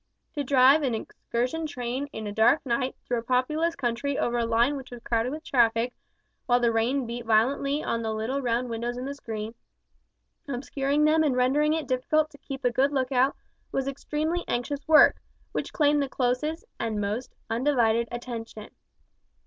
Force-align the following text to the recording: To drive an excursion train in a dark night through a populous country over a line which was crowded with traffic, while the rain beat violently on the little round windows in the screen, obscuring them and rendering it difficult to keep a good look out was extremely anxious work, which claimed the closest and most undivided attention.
To 0.33 0.43
drive 0.43 0.81
an 0.81 0.95
excursion 0.95 1.67
train 1.67 2.07
in 2.07 2.25
a 2.25 2.31
dark 2.31 2.65
night 2.65 2.95
through 3.05 3.19
a 3.19 3.21
populous 3.21 3.75
country 3.75 4.17
over 4.17 4.39
a 4.39 4.47
line 4.47 4.75
which 4.75 4.89
was 4.89 5.03
crowded 5.03 5.29
with 5.31 5.43
traffic, 5.43 5.93
while 6.47 6.59
the 6.59 6.71
rain 6.71 7.05
beat 7.05 7.23
violently 7.23 7.83
on 7.83 8.01
the 8.01 8.11
little 8.11 8.41
round 8.41 8.67
windows 8.67 8.97
in 8.97 9.05
the 9.05 9.13
screen, 9.13 9.53
obscuring 10.47 11.05
them 11.05 11.21
and 11.21 11.35
rendering 11.37 11.73
it 11.73 11.87
difficult 11.87 12.31
to 12.31 12.39
keep 12.39 12.65
a 12.65 12.71
good 12.71 12.91
look 12.91 13.11
out 13.11 13.35
was 13.71 13.87
extremely 13.87 14.43
anxious 14.47 14.87
work, 14.87 15.21
which 15.51 15.71
claimed 15.71 16.01
the 16.01 16.09
closest 16.09 16.65
and 16.79 16.99
most 16.99 17.35
undivided 17.51 18.07
attention. 18.11 18.69